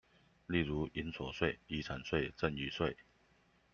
[0.47, 2.95] 例如營所稅、遺產稅、贈與稅